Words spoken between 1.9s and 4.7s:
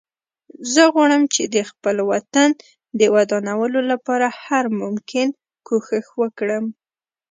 وطن د ودانولو لپاره هر